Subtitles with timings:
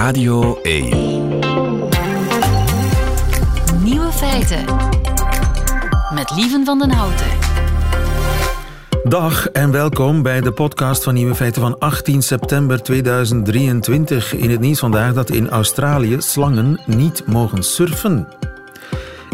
[0.00, 0.88] Radio 1.
[3.82, 4.64] Nieuwe feiten.
[6.14, 7.26] Met Lieven van den Houten.
[9.04, 14.34] Dag en welkom bij de podcast van Nieuwe Feiten van 18 september 2023.
[14.34, 18.28] In het nieuws vandaag dat in Australië slangen niet mogen surfen.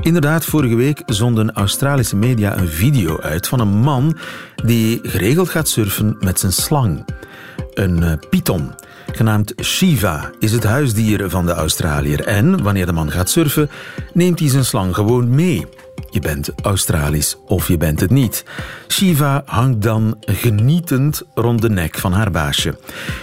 [0.00, 4.16] Inderdaad, vorige week zonden Australische media een video uit van een man
[4.64, 7.04] die geregeld gaat surfen met zijn slang.
[7.74, 8.72] Een uh, python,
[9.12, 12.20] genaamd Shiva, is het huisdier van de Australiër.
[12.20, 13.70] En wanneer de man gaat surfen,
[14.12, 15.66] neemt hij zijn slang gewoon mee.
[16.10, 18.44] Je bent Australisch of je bent het niet.
[18.88, 22.78] Shiva hangt dan genietend rond de nek van haar baasje.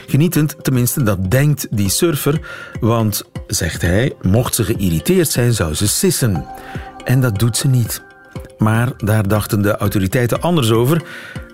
[0.07, 2.39] Genietend, tenminste, dat denkt die surfer,
[2.79, 6.45] want, zegt hij, mocht ze geïrriteerd zijn, zou ze sissen.
[7.03, 8.03] En dat doet ze niet.
[8.57, 11.01] Maar daar dachten de autoriteiten anders over.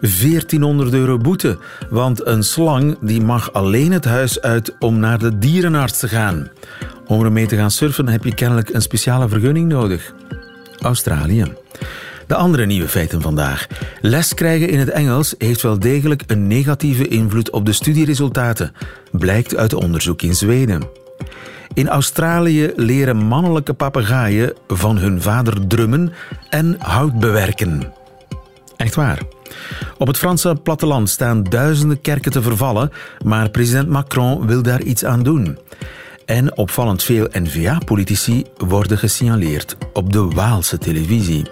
[0.02, 1.58] 1400 euro boete,
[1.90, 6.50] want een slang die mag alleen het huis uit om naar de dierenarts te gaan.
[7.08, 10.14] Om ermee te gaan surfen heb je kennelijk een speciale vergunning nodig.
[10.82, 11.54] Australië.
[12.28, 13.68] De andere nieuwe feiten vandaag.
[14.02, 18.72] Les krijgen in het Engels heeft wel degelijk een negatieve invloed op de studieresultaten,
[19.12, 20.84] blijkt uit onderzoek in Zweden.
[21.74, 26.14] In Australië leren mannelijke papegaaien van hun vader drummen
[26.50, 27.94] en hout bewerken.
[28.76, 29.20] Echt waar.
[29.98, 32.92] Op het Franse platteland staan duizenden kerken te vervallen,
[33.26, 35.58] maar president Macron wil daar iets aan doen.
[36.26, 41.44] En opvallend veel N-VA-politici worden gesignaleerd op de Waalse televisie.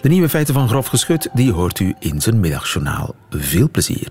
[0.00, 3.14] De nieuwe feiten van Grof Geschut die hoort u in zijn middagjournaal.
[3.30, 4.06] Veel plezier.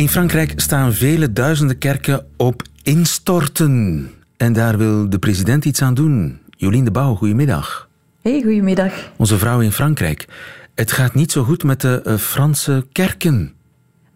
[0.00, 4.10] In Frankrijk staan vele duizenden kerken op instorten.
[4.36, 6.38] En daar wil de president iets aan doen.
[6.56, 7.88] Jolien de Bouw, goedemiddag.
[8.22, 8.92] Hey, goedemiddag.
[9.16, 10.28] Onze vrouw in Frankrijk.
[10.74, 13.52] Het gaat niet zo goed met de uh, Franse kerken.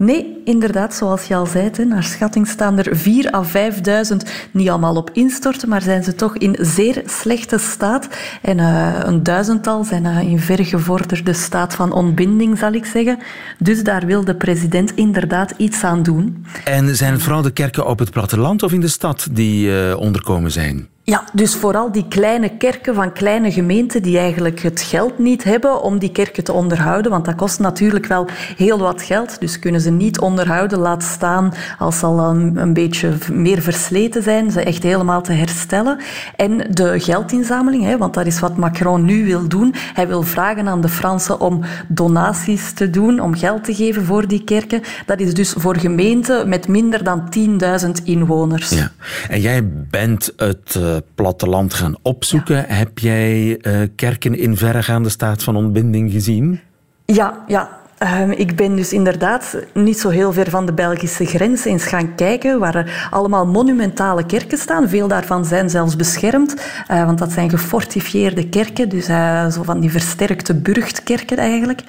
[0.04, 4.16] Nee, inderdaad, zoals je al zei, naar schatting staan er 4 à 5.000
[4.50, 8.08] niet allemaal op instorten, maar zijn ze toch in zeer slechte staat.
[8.42, 13.18] En uh, een duizendtal zijn uh, in vergevorderde staat van ontbinding, zal ik zeggen.
[13.58, 16.46] Dus daar wil de president inderdaad iets aan doen.
[16.64, 19.96] En zijn het vooral de kerken op het platteland of in de stad die uh,
[19.96, 20.88] onderkomen zijn?
[21.06, 25.82] Ja, dus vooral die kleine kerken van kleine gemeenten die eigenlijk het geld niet hebben
[25.82, 28.26] om die kerken te onderhouden, want dat kost natuurlijk wel
[28.56, 33.12] heel wat geld, dus kunnen ze niet onderhouden, laat staan als ze al een, beetje
[33.32, 35.98] meer versleten zijn, ze echt helemaal te herstellen.
[36.36, 39.74] En de geldinzameling, hè, want dat is wat Macron nu wil doen.
[39.94, 44.28] Hij wil vragen aan de Fransen om donaties te doen, om geld te geven voor
[44.28, 44.82] die kerken.
[45.06, 47.28] Dat is dus voor gemeenten met minder dan
[47.84, 48.70] 10.000 inwoners.
[48.70, 48.90] Ja.
[49.28, 52.56] En jij bent het uh, platteland gaan opzoeken.
[52.56, 52.64] Ja.
[52.66, 56.60] Heb jij uh, kerken in verregaande staat van ontbinding gezien?
[57.04, 57.82] Ja, ja.
[58.02, 62.14] Uh, ik ben dus inderdaad niet zo heel ver van de Belgische grens eens gaan
[62.14, 64.88] kijken, waar allemaal monumentale kerken staan.
[64.88, 66.54] Veel daarvan zijn zelfs beschermd,
[66.90, 71.80] uh, want dat zijn gefortifieerde kerken, dus uh, zo van die versterkte burchtkerken eigenlijk.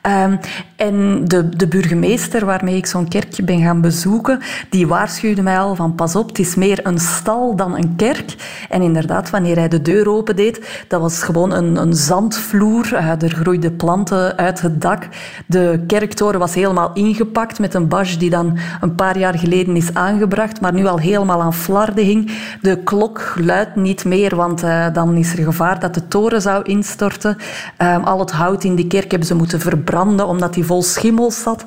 [0.00, 0.36] Ehm,
[0.76, 4.40] en de, de burgemeester waarmee ik zo'n kerkje ben gaan bezoeken,
[4.70, 8.34] die waarschuwde mij al van pas op, het is meer een stal dan een kerk.
[8.68, 12.94] En inderdaad, wanneer hij de deur opendeed, dat was gewoon een, een zandvloer.
[12.94, 15.08] er groeiden planten uit het dak.
[15.52, 19.94] De kerktoren was helemaal ingepakt met een badge die dan een paar jaar geleden is
[19.94, 22.30] aangebracht, maar nu al helemaal aan flarden hing.
[22.60, 26.62] De klok luidt niet meer, want uh, dan is er gevaar dat de toren zou
[26.64, 27.36] instorten.
[27.78, 31.42] Um, al het hout in die kerk hebben ze moeten verbranden, omdat die vol schimmels
[31.42, 31.64] zat.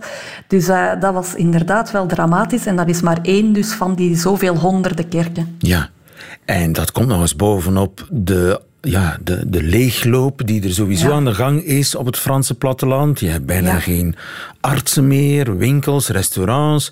[0.47, 2.65] Dus uh, dat was inderdaad wel dramatisch.
[2.65, 5.55] En dat is maar één dus van die zoveel honderden kerken.
[5.59, 5.89] Ja,
[6.45, 11.13] en dat komt nog eens bovenop de ja, de, de leegloop die er sowieso ja.
[11.13, 13.19] aan de gang is op het Franse platteland.
[13.19, 13.79] Je hebt bijna ja.
[13.79, 14.15] geen
[14.59, 16.91] artsen meer, winkels, restaurants.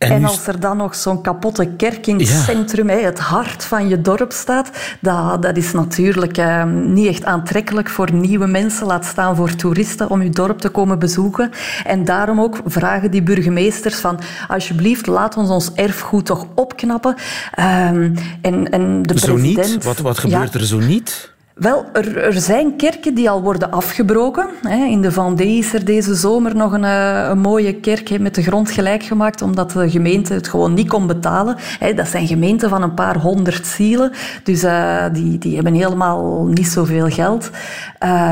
[0.00, 2.40] En, en als er dan nog zo'n kapotte kerk in het ja.
[2.42, 7.88] centrum, het hart van je dorp staat, dat, dat is natuurlijk eh, niet echt aantrekkelijk
[7.88, 11.50] voor nieuwe mensen, laat staan voor toeristen, om je dorp te komen bezoeken.
[11.84, 17.14] En daarom ook vragen die burgemeesters van, alsjeblieft, laat ons ons erfgoed toch opknappen.
[17.58, 19.68] Um, en, en de zo president...
[19.68, 19.84] niet?
[19.84, 20.58] Wat, wat gebeurt ja.
[20.58, 21.29] er zo niet?
[21.60, 24.46] Wel, er, er, zijn kerken die al worden afgebroken.
[24.88, 28.70] In de Vendée is er deze zomer nog een, een mooie kerk met de grond
[28.70, 31.56] gelijk gemaakt, omdat de gemeente het gewoon niet kon betalen.
[31.94, 34.12] Dat zijn gemeenten van een paar honderd zielen,
[34.42, 37.50] dus uh, die, die hebben helemaal niet zoveel geld.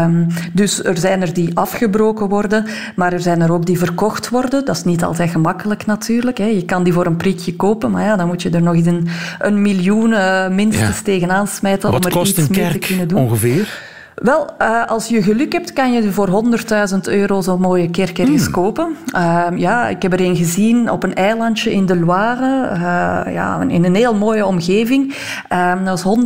[0.03, 2.67] Um, dus er zijn er die afgebroken worden,
[2.97, 4.65] maar er zijn er ook die verkocht worden.
[4.65, 6.39] Dat is niet altijd gemakkelijk natuurlijk.
[6.39, 8.87] Je kan die voor een prikje kopen, maar ja, dan moet je er nog eens
[8.87, 9.09] een,
[9.39, 11.03] een miljoen uh, minstens ja.
[11.03, 13.18] tegenaan smijten om er iets mee te kunnen doen.
[13.19, 13.87] Ongeveer?
[14.23, 16.45] Wel, uh, als je geluk hebt, kan je voor
[16.93, 18.53] 100.000 euro zo'n mooie kerk ergens hmm.
[18.53, 18.97] kopen.
[19.15, 23.65] Uh, ja, ik heb er een gezien op een eilandje in de Loire, uh, ja,
[23.69, 25.15] in een heel mooie omgeving.
[25.85, 26.19] dat was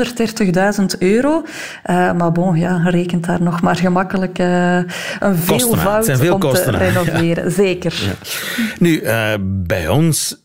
[0.81, 1.45] 130.000 euro.
[1.87, 7.53] maar bon, ja, rekent daar nog maar gemakkelijk een veelvoud veel om te renoveren.
[7.53, 7.95] Zeker.
[8.05, 8.27] Ja.
[8.79, 9.03] Nu,
[9.41, 10.43] bij ons,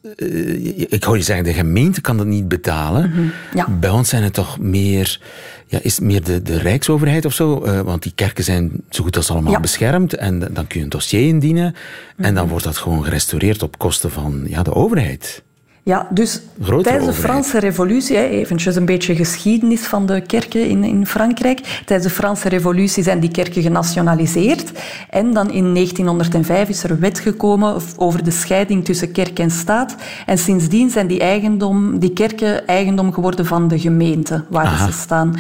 [0.76, 3.12] ik hoor je zeggen, de gemeente kan dat niet betalen.
[3.16, 3.68] Mm ja.
[3.70, 5.20] Bij ons zijn het toch meer
[5.68, 7.66] ja, is het meer de, de Rijksoverheid of zo?
[7.66, 10.14] Uh, want die kerken zijn zo goed als allemaal beschermd.
[10.14, 11.75] En dan kun je een dossier indienen.
[12.18, 12.50] En dan mhm.
[12.50, 15.44] wordt dat gewoon gerestaureerd op kosten van ja, de overheid.
[15.88, 16.42] Ja, dus
[16.81, 21.81] tijdens de Franse revolutie, eventjes een beetje geschiedenis van de kerken in, in Frankrijk.
[21.86, 24.72] Tijdens de Franse revolutie zijn die kerken genationaliseerd.
[25.10, 29.95] En dan in 1905 is er wet gekomen over de scheiding tussen kerk en staat.
[30.25, 35.36] En sindsdien zijn die, eigendom, die kerken eigendom geworden van de gemeente waar ze staan.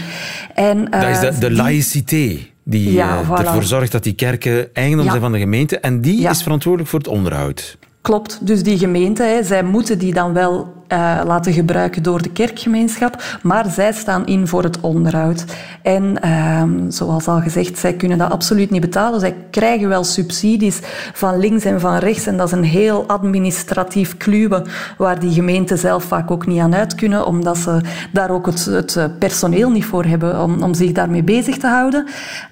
[0.55, 5.09] En, dat is de, de laïcité die ja, uh, ervoor zorgt dat die kerken eigendom
[5.09, 5.79] zijn van de gemeente.
[5.79, 7.77] En die is verantwoordelijk voor het onderhoud.
[8.07, 13.39] Klopt, dus die gemeente, zij moeten die dan wel uh, laten gebruiken door de kerkgemeenschap,
[13.41, 15.45] maar zij staan in voor het onderhoud.
[15.81, 19.19] En uh, zoals al gezegd, zij kunnen dat absoluut niet betalen.
[19.19, 20.79] Zij krijgen wel subsidies
[21.13, 24.65] van links en van rechts en dat is een heel administratief kluwen
[24.97, 27.81] waar die gemeenten zelf vaak ook niet aan uit kunnen, omdat ze
[28.13, 32.05] daar ook het, personeel niet voor hebben om, om zich daarmee bezig te houden.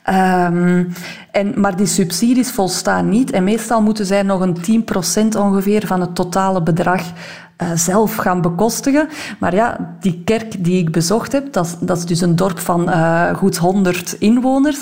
[0.10, 0.94] Um,
[1.32, 4.84] en, maar die subsidies volstaan niet en meestal moeten zij nog een
[5.36, 7.02] 10% ongeveer van het totale bedrag
[7.62, 9.08] uh, zelf gaan bekostigen.
[9.40, 12.90] Maar ja, die kerk die ik bezocht heb, dat, dat is dus een dorp van
[12.90, 14.80] uh, goed 100 inwoners.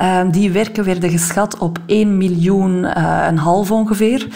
[0.00, 4.26] Uh, die werken werden geschat op 1 miljoen en half ongeveer.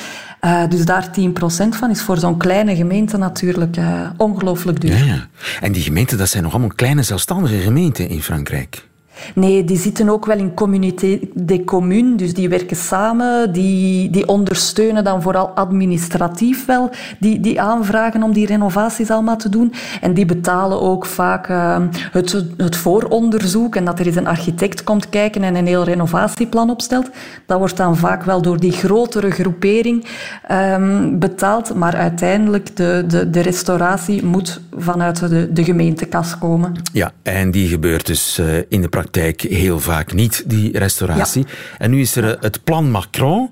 [0.69, 3.77] dus daar 10% van is voor zo'n kleine gemeente natuurlijk
[4.17, 4.97] ongelooflijk duur.
[4.97, 5.27] Ja, ja.
[5.61, 8.89] En die gemeenten, dat zijn nog allemaal kleine zelfstandige gemeenten in Frankrijk.
[9.35, 14.29] Nee, die zitten ook wel in communauté de communes, dus die werken samen, die, die
[14.29, 19.73] ondersteunen dan vooral administratief wel die, die aanvragen om die renovaties allemaal te doen.
[20.01, 24.85] En die betalen ook vaak uh, het, het vooronderzoek en dat er eens een architect
[24.85, 27.11] komt kijken en een heel renovatieplan opstelt.
[27.47, 30.07] Dat wordt dan vaak wel door die grotere groepering
[30.51, 36.73] um, betaald, maar uiteindelijk de, de, de restauratie moet vanuit de, de gemeentekas komen.
[36.93, 41.47] Ja, en die gebeurt dus uh, in de praktijk praktijk heel vaak niet, die restauratie.
[41.79, 43.51] En nu is er eh, het plan Macron.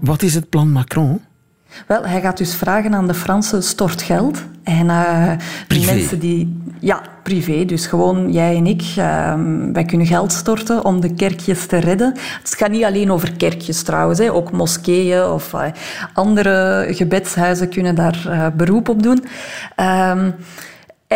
[0.00, 1.20] Wat is het plan Macron?
[1.86, 4.44] Wel, hij gaat dus vragen aan de Fransen stort geld.
[4.64, 5.32] En uh,
[5.68, 5.94] privé.
[5.94, 6.60] mensen die...
[6.78, 7.64] Ja, privé.
[7.64, 9.34] Dus gewoon jij en ik, uh,
[9.72, 12.14] wij kunnen geld storten om de kerkjes te redden.
[12.42, 14.18] Het gaat niet alleen over kerkjes trouwens.
[14.18, 14.32] Hè.
[14.32, 15.64] Ook moskeeën of uh,
[16.12, 19.24] andere gebedshuizen kunnen daar beroep op doen.
[19.76, 20.30] Ehm,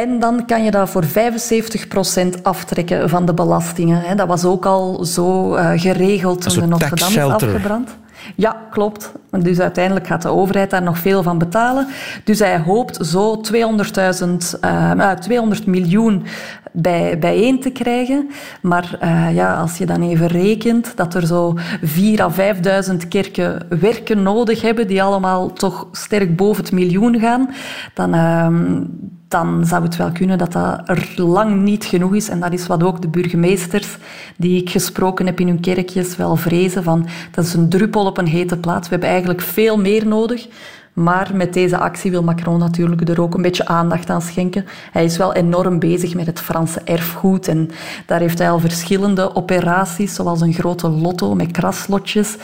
[0.03, 4.17] en dan kan je dat voor 75% aftrekken van de belastingen.
[4.17, 7.97] Dat was ook al zo uh, geregeld toen de Notre Dame is afgebrand.
[8.35, 9.13] Ja, klopt.
[9.31, 11.87] Dus uiteindelijk gaat de overheid daar nog veel van betalen.
[12.25, 16.25] Dus hij hoopt zo 200.000, uh, 200 miljoen
[16.73, 18.31] bij, bijeen te krijgen.
[18.63, 22.31] Maar uh, ja, als je dan even rekent dat er zo 4.000 à
[22.91, 27.51] 5.000 kerken werken nodig hebben, die allemaal toch sterk boven het miljoen gaan,
[27.95, 28.49] dan, uh,
[29.29, 32.29] dan zou het wel kunnen dat dat er lang niet genoeg is.
[32.29, 33.97] En dat is wat ook de burgemeesters
[34.37, 36.83] die ik gesproken heb in hun kerkjes wel vrezen.
[36.83, 38.83] Van, dat is een druppel op een hete plaat.
[38.83, 40.49] We hebben eigenlijk veel meer nodig.
[40.97, 44.67] Maar met deze actie wil Macron natuurlijk er ook een beetje aandacht aan schenken.
[44.93, 47.49] Hij is wel enorm bezig met het Franse erfgoed.
[47.49, 47.71] En
[48.07, 52.37] daar heeft hij al verschillende operaties, zoals een grote lotto met kraslotjes,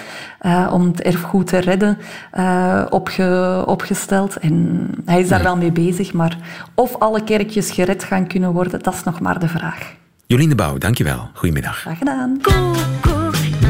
[0.43, 1.99] uh, om het erfgoed te redden,
[2.39, 4.37] uh, opge opgesteld.
[4.37, 6.13] En hij is daar wel mee bezig.
[6.13, 6.39] Maar
[6.75, 9.95] of alle kerkjes gered gaan kunnen worden, dat is nog maar de vraag.
[10.27, 11.29] Jolien de Bouw, dankjewel.
[11.35, 11.79] Goedemiddag.
[11.79, 12.41] Graag gedaan.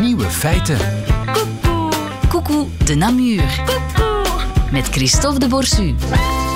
[0.00, 0.78] Nieuwe feiten.
[2.28, 3.62] Coucou de Namur
[4.73, 5.95] met Christophe de Borsu.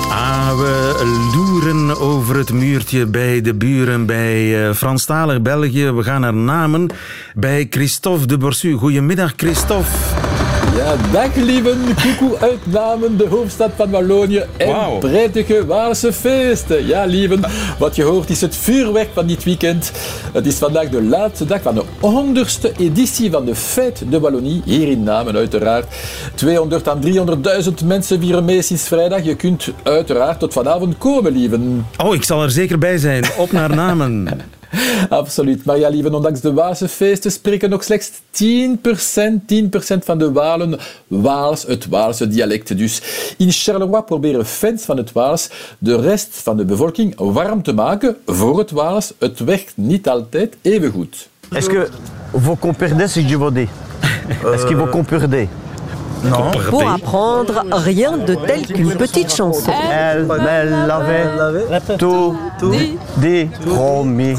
[0.09, 5.91] Ah, we loeren over het muurtje bij de buren bij uh, Franstalig België.
[5.91, 6.89] We gaan naar Namen
[7.35, 8.73] bij Christophe de Borsu.
[8.73, 10.36] Goedemiddag, Christophe.
[10.75, 11.77] Ja, dag lieven.
[12.01, 14.43] Koekoe uit Namen, de hoofdstad van Wallonië.
[14.57, 14.99] En wow.
[14.99, 16.87] prettige Waalse feesten.
[16.87, 17.41] Ja, lieven.
[17.79, 19.91] Wat je hoort is het vuurwerk van dit weekend.
[20.33, 24.61] Het is vandaag de laatste dag van de 100ste editie van de Fête de Wallonie.
[24.65, 25.95] Hier in Namen, uiteraard.
[26.35, 29.23] 200 à 300.000 mensen vieren mee sinds vrijdag.
[29.23, 31.85] Je kunt uiteraard tot vanavond komen, lieven.
[31.97, 33.25] Oh, ik zal er zeker bij zijn.
[33.37, 34.27] Op naar Namen.
[35.09, 35.65] Absoluut.
[35.65, 38.11] Maar ja, lieve, ondanks de Waalse feesten spreken nog slechts 10%,
[39.53, 42.77] 10% van de Walen Waals, het Waalse dialect.
[42.77, 43.01] Dus
[43.37, 48.17] in Charleroi proberen fans van het Waals de rest van de bevolking warm te maken
[48.25, 49.13] voor het Waals.
[49.19, 51.29] Het werkt niet altijd even goed.
[51.51, 51.87] Est-ce que
[52.31, 53.69] vous comprenez ce que je veux dire
[54.53, 55.47] Est-ce que vous comprenez
[56.23, 56.51] non.
[56.69, 59.71] Pour apprendre, rien de tel qu'une petite chanson.
[59.91, 62.35] Elle, elle avait tout,
[63.17, 64.35] dit, promis.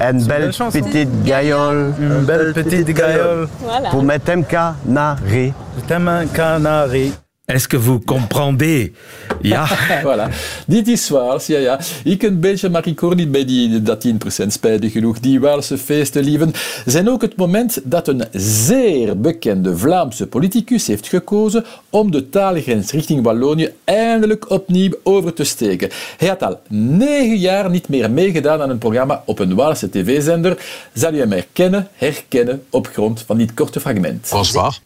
[0.00, 1.94] Une belle petite gaïole.
[1.98, 3.48] Une belle petite gaïole.
[3.90, 5.52] Pour mettre un canari.
[5.90, 7.12] Un canari.
[7.46, 8.92] Est-ce que vous comprenez?
[9.40, 9.66] Ja.
[10.06, 10.28] voilà.
[10.66, 11.80] Dit is Waals, ja, ja.
[12.04, 14.06] Ik een beetje, maar ik hoor niet bij die, dat
[14.42, 15.20] 10% spijtig genoeg.
[15.20, 16.52] Die Waalse feesten, lieven,
[16.84, 22.90] zijn ook het moment dat een zeer bekende Vlaamse politicus heeft gekozen om de taalgrens
[22.90, 25.90] richting Wallonië eindelijk opnieuw over te steken.
[26.16, 30.64] Hij had al negen jaar niet meer meegedaan aan een programma op een Waalse tv-zender.
[30.92, 34.28] Zal u hem herkennen, herkennen op grond van dit korte fragment.
[34.30, 34.78] Bonsoir.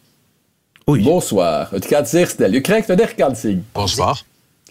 [0.90, 1.02] Oei.
[1.02, 1.68] Bonsoir.
[1.70, 2.52] Het gaat zeer snel.
[2.52, 3.62] Je krijgt een herkansing.
[3.72, 4.22] Bonsoir.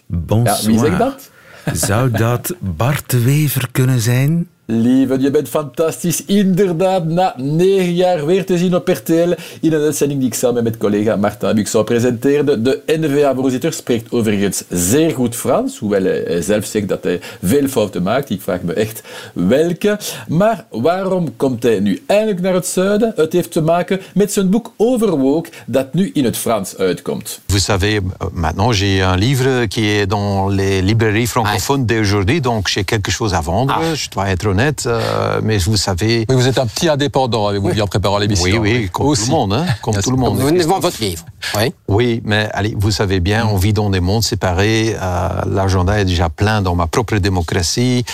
[0.06, 0.60] Bonsoir.
[0.60, 1.30] Ja, wie zegt dat?
[1.72, 4.48] Zou dat Bart de Wever kunnen zijn?
[4.68, 6.24] Lieve, je bent fantastisch.
[6.24, 10.64] Inderdaad, na negen jaar weer te zien op RTL in een uitzending die ik samen
[10.64, 12.62] met collega Martin Buxon presenteerde.
[12.62, 18.02] De NVA-voorzitter spreekt overigens zeer goed Frans, hoewel hij zelf zegt dat hij veel fouten
[18.02, 18.30] maakt.
[18.30, 19.98] Ik vraag me echt welke.
[20.28, 23.12] Maar waarom komt hij nu eindelijk naar het zuiden?
[23.16, 27.40] Het heeft te maken met zijn boek Overwook, dat nu in het Frans uitkomt.
[27.46, 28.00] Vous savez,
[28.32, 33.34] maintenant j'ai un livre qui est dans les librairies francophones d'aujourd'hui, donc j'ai quelque chose
[33.34, 33.74] à vendre.
[33.74, 33.94] Ah.
[33.94, 36.24] Je dois être honnête, euh, mais vous savez.
[36.28, 38.60] Oui, vous êtes un petit indépendant, avez-vous dit en préparant l'émission.
[38.60, 39.24] Oui, oui, comme Aussi.
[39.24, 40.38] tout le monde, hein, comme tout le monde.
[40.38, 41.24] Vous venez de vendre votre livre.
[41.56, 41.72] Oui.
[41.88, 44.96] Oui, mais allez, vous savez bien, on vit dans des mondes séparés.
[45.00, 48.04] Euh, L'agenda est déjà plein dans ma propre démocratie.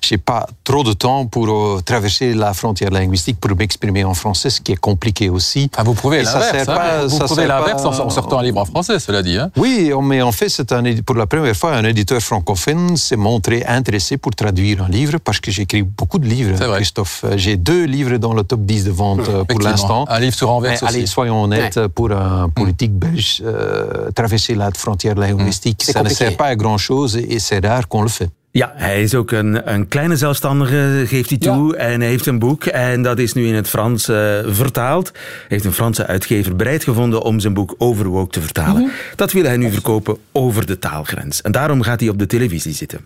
[0.00, 4.50] J'ai pas trop de temps pour euh, traverser la frontière linguistique pour m'exprimer en français,
[4.50, 5.70] ce qui est compliqué aussi.
[5.76, 6.68] Ah, vous prouvez l'inverse.
[6.68, 7.00] hein.
[7.06, 9.36] vous ça prouvez l'inverse pas- en, en sortant un livre en français, cela dit.
[9.36, 9.50] Hein.
[9.56, 10.70] Oui, mais en fait, c'est
[11.02, 15.40] pour la première fois, un éditeur francophone s'est montré intéressé pour traduire un livre parce
[15.40, 16.76] que j'écris beaucoup de livres, C'est vrai.
[16.76, 17.24] Christophe.
[17.24, 20.04] Euh, J'ai deux livres dans le top 10 de vente euh, pour l'instant.
[20.08, 25.14] Un livre sur Anvers allez, soyons honnêtes, pour un politique belge, euh, traverser la frontière
[25.14, 26.24] linguistique, C'est ça ne compliqué.
[26.24, 28.30] sert pas à grand-chose et, et c'est rare qu'on le fait.
[28.52, 31.76] Ja, hij is ook een, een kleine zelfstandige, geeft hij toe.
[31.76, 34.16] En hij heeft een boek en dat is nu in het Frans eh,
[34.46, 35.10] vertaald.
[35.12, 38.90] Hij heeft een Franse uitgever bereid gevonden om zijn boek Overwoke te vertalen.
[39.16, 41.42] Dat wil hij nu verkopen over de taalgrens.
[41.42, 43.00] En daarom gaat hij op de televisie zitten.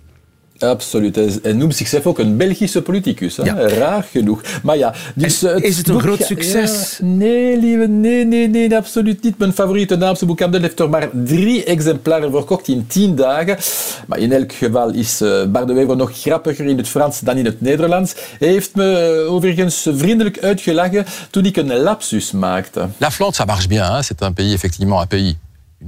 [0.68, 1.42] Absoluut.
[1.42, 3.37] Hij noemt zichzelf ook een Belgische politicus.
[3.37, 3.42] Hè?
[3.42, 3.68] Ja.
[3.68, 4.42] Raar genoeg.
[4.62, 6.99] Maar ja, dus, En eh, is het een groot succes?
[6.99, 9.38] ja, nee, lieve, nee, nee, nee, absoluut niet.
[9.38, 13.56] Mijn favoriete Naamse boekhandel heeft er maar drie exemplaren verkocht in tien dagen.
[14.06, 17.37] Maar in elk geval is uh, Bart de Wever nog grappiger in het Frans dan
[17.37, 18.14] in het Nederlands.
[18.38, 22.88] Hij heeft me uh, overigens vriendelijk uitgelachen toen ik een lapsus maakte.
[22.99, 23.85] La Flandre, ça marche bien.
[23.85, 24.02] Hein.
[24.02, 25.37] C'est un pays, effectivement, un pays.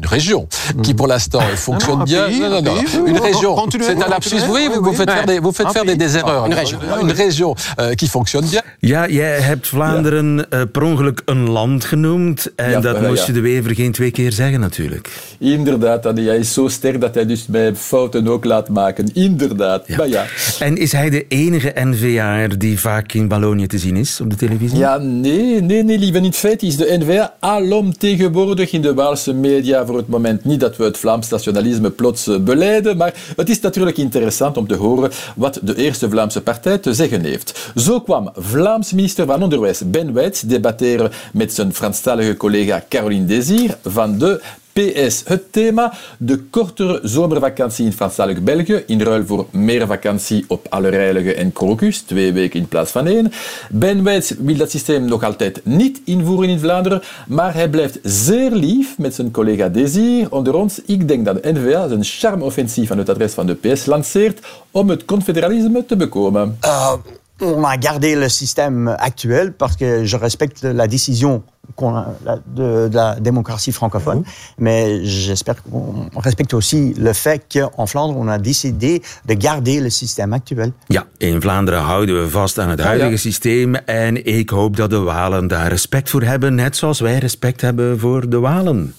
[0.03, 0.47] Une région
[0.83, 2.27] qui, pour l'instant, fonctionne un bien.
[2.27, 2.75] pays, non, non, non.
[2.75, 2.85] pays.
[3.07, 3.55] Une Oui, région.
[3.55, 4.37] continuez, C'est un lapsus.
[4.51, 6.47] Oui, vous, faites faire des, vous faites Un faire des, erreurs.
[6.47, 6.79] Une région.
[7.01, 8.63] Une région euh, qui fonctionne bien.
[8.81, 12.53] Ja, jij hebt Vlaanderen eh, per ongeluk een land genoemd.
[12.57, 13.27] En Ja, dat ja, moest ja.
[13.27, 15.09] je de Wever geen twee keer zeggen natuurlijk.
[15.39, 19.11] Inderdaad, hij is zo sterk dat hij dus mij fouten ook laat maken.
[19.15, 19.85] Inderdaad.
[19.87, 19.97] Ja.
[19.97, 20.25] Maar ja.
[20.59, 24.37] En is hij de enige NVA'er die vaak in Wallonië te zien is op de
[24.37, 24.79] televisie?
[24.79, 26.19] Ja, nee, nee, nee, lieve.
[26.19, 30.45] In feite is de N-VA alomtegenwoordig in de Waalse media voor het moment.
[30.45, 34.67] Niet dat we het Vlaams nationalisme plots eh, beleiden, maar het is natuurlijk interessant om
[34.67, 37.73] te horen wat de eerste Vlaamse partij te zeggen heeft.
[37.75, 43.77] Zo kwam Vlaams minister van Onderwijs Ben Wijts debatteren met zijn Franstalige collega Caroline Desir
[43.83, 44.43] van de
[44.77, 45.23] PS.
[45.25, 51.35] Het thema, de kortere zomervakantie in Franstalig België, in ruil voor meer vakantie op Allerheilige
[51.35, 53.33] en Crocus, twee weken in plaats van één.
[53.71, 58.51] Ben Wijts wil dat systeem nog altijd niet invoeren in Vlaanderen, maar hij blijft zeer
[58.51, 60.27] lief met zijn collega Desir.
[60.31, 63.87] Onder ons, ik denk dat de N-VA zijn charme-offensief aan het adres van de PS
[63.87, 66.59] lanceert om het confederalisme te bekomen.
[66.61, 66.93] Euh,
[67.41, 71.43] on a gardé le système actuel parce que je respecte la décision
[71.75, 74.25] qu'on a- la- de, de la démocratie francophone,
[74.59, 79.91] mais j'espère qu'on respecte aussi le fait qu'en Flandre, on a décidé de garder le
[79.91, 80.73] système actuel.
[80.89, 83.17] Ja, in Vlaanderen houden we vast aan het huidige ja.
[83.17, 83.75] systeem.
[83.75, 87.99] En ik hoop dat de Walen daar respect voor hebben, net zoals wij respect hebben
[87.99, 88.95] voor de Walen.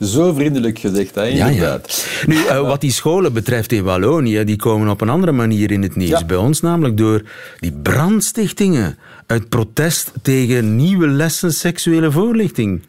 [0.00, 2.06] Zo vriendelijk gezegd, hè, inderdaad.
[2.26, 5.82] Nu, eh, wat die scholen betreft in Wallonië, die komen op een andere manier in
[5.82, 6.24] het nieuws Ja.
[6.24, 7.22] bij ons, namelijk door
[7.60, 12.80] die brandstichtingen uit protest tegen nieuwe lessen seksuele voorlichting.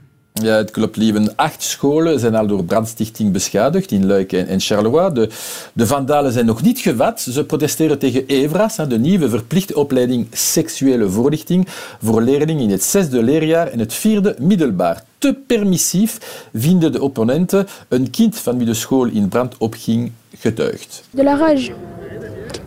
[0.41, 1.33] Ja, het klopt, lieve.
[1.35, 5.13] Acht scholen zijn al door brandstichting beschadigd in Luik en, en Charleroi.
[5.13, 5.29] De,
[5.73, 7.21] de vandalen zijn nog niet gevat.
[7.21, 11.67] Ze protesteren tegen EVRAS, de nieuwe verplichte opleiding seksuele voorlichting
[12.01, 15.03] voor leerlingen in het zesde leerjaar en het vierde middelbaar.
[15.17, 21.03] Te permissief vinden de opponenten een kind van wie de school in brand opging getuigd.
[21.11, 21.71] de la rage.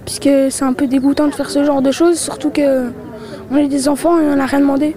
[0.04, 2.90] Puisque c'est un peu dégoûtant de faire ce genre de choses, surtout que
[3.50, 4.96] On est des enfants et on n'a rien demandé.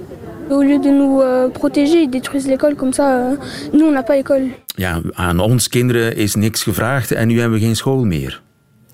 [0.49, 2.75] Au lieu de nous euh, protéger, ils détruisent l'école.
[2.75, 3.35] Comme ça, euh,
[3.73, 4.49] nous, on n'a pas école.
[4.77, 8.41] Ja, aan ons kinderen is niks gevraagd en nu hebben we geen school meer.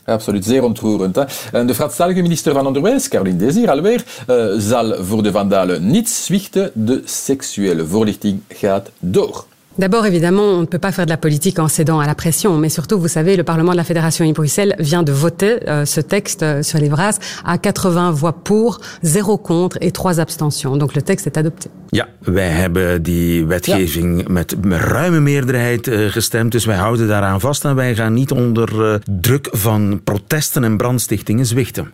[0.06, 1.16] Absoluut, zeer ontroerend.
[1.16, 1.66] Hè?
[1.66, 6.72] De Franstalige minister van Onderwijs, Caroline Desir, alweer, uh, zal voor de vandalen niet zwichten.
[6.74, 9.46] De seksuele voorlichting gaat door.
[9.78, 12.58] D'abord, évidemment, on ne peut pas faire de la politique en cédant à la pression,
[12.58, 15.86] mais surtout, vous savez, le Parlement de la Fédération in Bruxelles vient de voter euh,
[15.86, 20.76] ce texte euh, sur les brasses à 80 voix pour, 0 contre et 3 abstentions.
[20.76, 21.70] Donc le texte est adopté.
[21.92, 24.26] Ja, wij hebben die wetgeving ja.
[24.30, 28.94] met, ruime meerderheid uh, gestemd, dus wij houden daaraan vast en wij gaan niet onder
[28.94, 31.92] uh, druk van protesten en brandstichtingen zwichten.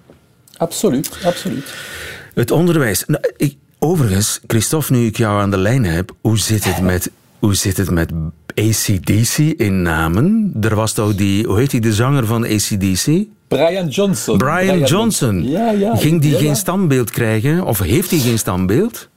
[0.58, 1.74] Absoluut, absoluut.
[2.34, 3.04] Het onderwijs.
[3.08, 7.12] Nou, ik, overigens, Christophe, nu ik jou aan de lijn heb, hoe zit het met
[7.40, 8.12] hoe zit het met
[8.56, 10.54] ACDC in namen?
[10.62, 13.26] Er was toch die, hoe heet die, de zanger van ACDC?
[13.48, 14.38] Brian Johnson.
[14.38, 15.50] Brian, Brian Johnson.
[15.50, 17.66] Ja, ja, Ging die geen standbeeld krijgen?
[17.66, 19.10] Of heeft hij geen standbeeld?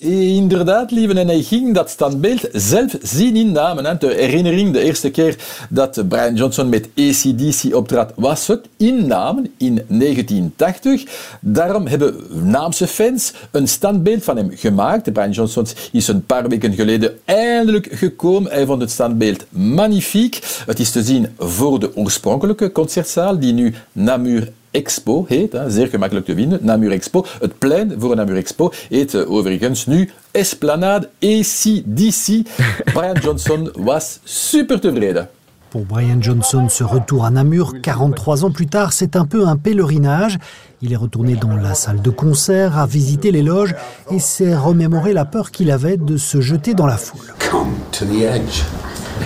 [0.00, 1.14] Inderdaad, lieve.
[1.14, 3.84] En hij ging dat standbeeld zelf zien in namen.
[3.84, 3.96] Hè.
[3.96, 5.36] De herinnering, de eerste keer
[5.70, 11.04] dat Brian Johnson met ACDC optrad, was het in namen in 1980.
[11.40, 12.16] Daarom hebben
[12.50, 15.12] naamse fans een standbeeld van hem gemaakt.
[15.12, 18.50] Brian Johnson is een paar weken geleden eindelijk gekomen.
[18.50, 20.62] Hij vond het standbeeld magnifiek.
[20.66, 25.86] Het is te zien voor de oorspronkelijke concertzaal, die nu Namur Expo heet, hè, zeer
[25.86, 27.24] gemakkelijk te vinden, Namur Expo.
[27.40, 32.48] Het plein voor Namur Expo heet uh, overigens nu Esplanade ACDC.
[32.94, 35.28] Brian Johnson was super tevreden.
[35.70, 39.56] Pour Brian Johnson, ce retour à Namur, 43 ans plus tard, c'est un peu un
[39.56, 40.38] pèlerinage.
[40.80, 43.74] Il est retourné dans la salle de concert, a visité les loges
[44.10, 47.34] et s'est remémoré la peur qu'il avait de se jeter dans la foule.
[47.38, 48.62] Come to the edge.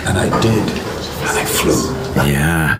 [0.05, 0.92] And I did.
[1.23, 2.31] I flew.
[2.31, 2.79] Ja.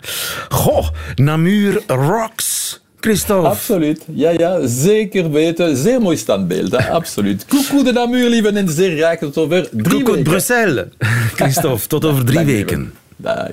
[0.50, 2.82] Goh, Namur rocks.
[3.00, 3.48] Christophe.
[3.48, 4.02] Absoluut.
[4.14, 5.78] Ja, ja, zeker weten.
[5.78, 6.90] Zeer mooi standbeeld, hè?
[6.90, 7.46] absoluut.
[7.50, 10.24] Coucou de Namur, lieve en zeer graag tot over drie Coucou weken.
[10.24, 10.86] Bruxelles.
[11.38, 12.94] Christophe, tot over drie weken.
[13.16, 13.50] Dag.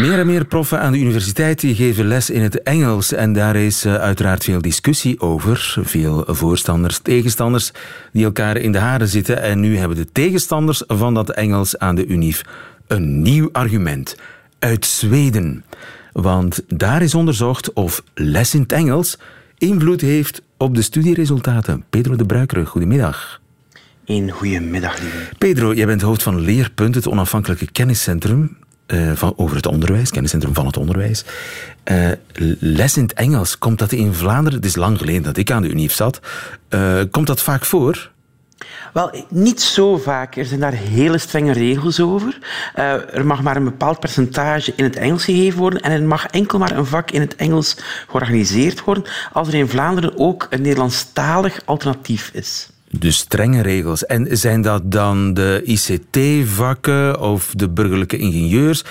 [0.00, 3.12] Meer en meer proffen aan de universiteit die geven les in het Engels.
[3.12, 5.78] En daar is uh, uiteraard veel discussie over.
[5.82, 7.72] Veel voorstanders, tegenstanders
[8.12, 9.42] die elkaar in de haren zitten.
[9.42, 12.42] En nu hebben de tegenstanders van dat Engels aan de UNIF
[12.86, 14.16] een nieuw argument.
[14.58, 15.64] Uit Zweden.
[16.12, 19.18] Want daar is onderzocht of les in het Engels
[19.58, 21.84] invloed heeft op de studieresultaten.
[21.90, 23.40] Pedro de Bruikere, goedemiddag.
[24.04, 25.28] Een goedemiddag, lieve.
[25.38, 28.56] Pedro, jij bent hoofd van Leerpunt, het onafhankelijke kenniscentrum.
[28.92, 31.24] Uh, van, over het onderwijs, kenniscentrum van het onderwijs.
[31.84, 32.10] Uh,
[32.58, 34.58] les in het Engels, komt dat in Vlaanderen?
[34.58, 36.20] Het is lang geleden dat ik aan de UNIF zat.
[36.70, 38.10] Uh, komt dat vaak voor?
[38.92, 40.36] Wel, niet zo vaak.
[40.36, 42.38] Er zijn daar hele strenge regels over.
[43.12, 46.58] Er mag maar een bepaald percentage in het Engels gegeven worden en er mag enkel
[46.58, 47.76] maar een vak in het Engels
[48.06, 52.68] georganiseerd worden als er in Vlaanderen ook een Nederlandstalig alternatief is.
[52.98, 54.06] Dus strenge regels.
[54.06, 58.84] En zijn dat dan de ICT-vakken of de burgerlijke ingenieurs?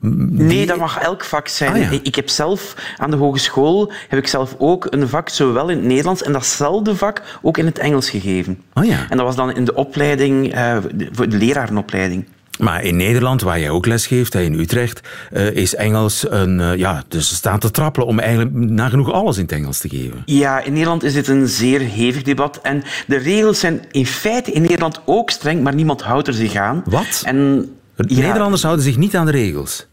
[0.00, 1.72] Nee, dat mag elk vak zijn.
[1.72, 1.98] Ah, ja.
[2.02, 5.86] Ik heb zelf aan de hogeschool heb ik zelf ook een vak zowel in het
[5.86, 8.62] Nederlands en datzelfde vak ook in het Engels gegeven.
[8.74, 9.06] Oh ja.
[9.08, 10.76] En dat was dan in de opleiding, uh,
[11.12, 12.24] voor de lerarenopleiding.
[12.60, 15.00] Maar in Nederland, waar jij ook les geeft, in Utrecht,
[15.32, 16.58] uh, is Engels een...
[16.58, 19.88] Uh, ja, dus ze staan te trappelen om eigenlijk nagenoeg alles in het Engels te
[19.88, 20.22] geven.
[20.24, 22.58] Ja, in Nederland is dit een zeer hevig debat.
[22.62, 26.54] En de regels zijn in feite in Nederland ook streng, maar niemand houdt er zich
[26.54, 26.82] aan.
[26.84, 27.22] Wat?
[27.24, 29.88] En, ja, Nederlanders houden zich niet aan de regels.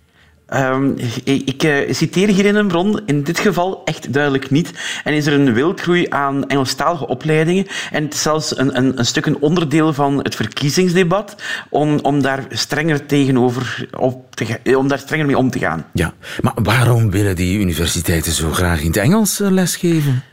[0.56, 4.72] Um, ik, uh, citeer hierin een bron, in dit geval echt duidelijk niet.
[5.04, 7.68] En is er een wildgroei aan Engelstalige opleidingen.
[7.92, 11.36] En het is zelfs een, een, een stuk een onderdeel van het verkiezingsdebat
[11.70, 15.86] om, om daar strenger tegenover op te, om daar strenger mee om te gaan.
[15.94, 20.24] Ja, maar waarom willen die universiteiten zo graag in het Engels lesgeven?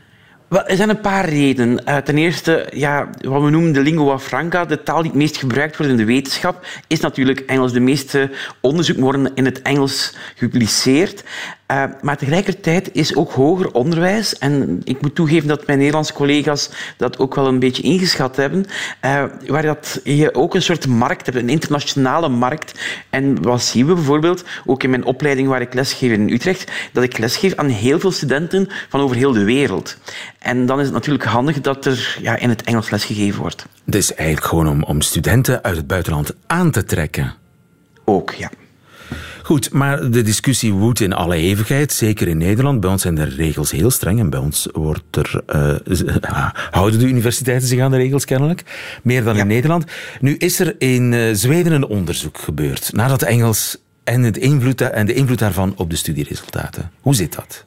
[0.49, 1.81] Er zijn een paar redenen.
[1.87, 5.37] Uh, ten eerste, ja, wat we noemen de lingua franca, de taal die het meest
[5.37, 7.73] gebruikt wordt in de wetenschap, is natuurlijk Engels.
[7.73, 8.31] De meeste
[8.61, 11.23] onderzoeken worden in het Engels gepubliceerd.
[11.71, 16.69] Uh, maar tegelijkertijd is ook hoger onderwijs, en ik moet toegeven dat mijn Nederlandse collega's
[16.97, 18.65] dat ook wel een beetje ingeschat hebben,
[19.05, 22.79] uh, waar dat je ook een soort markt hebt, een internationale markt.
[23.09, 27.03] En wat zien we bijvoorbeeld, ook in mijn opleiding waar ik lesgeef in Utrecht, dat
[27.03, 29.97] ik lesgeef aan heel veel studenten van over heel de wereld.
[30.39, 33.65] En dan is het natuurlijk handig dat er ja, in het Engels lesgegeven wordt.
[33.85, 37.33] Dus eigenlijk gewoon om, om studenten uit het buitenland aan te trekken?
[38.03, 38.49] Ook, ja.
[39.43, 42.79] Goed, maar de discussie woedt in alle hevigheid, zeker in Nederland.
[42.79, 47.07] Bij ons zijn de regels heel streng en bij ons wordt er, uh, houden de
[47.07, 48.63] universiteiten zich aan de regels kennelijk,
[49.03, 49.41] meer dan ja.
[49.41, 49.85] in Nederland.
[50.19, 54.81] Nu is er in uh, Zweden een onderzoek gebeurd naar dat Engels en, het invloed,
[54.81, 56.91] en de invloed daarvan op de studieresultaten.
[57.01, 57.65] Hoe zit dat?